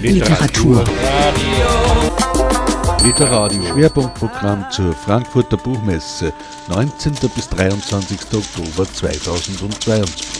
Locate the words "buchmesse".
5.58-6.32